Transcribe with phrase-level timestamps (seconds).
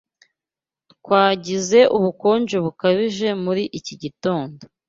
[0.93, 4.61] Twagize ubukonje bukabije muri iki gitondo.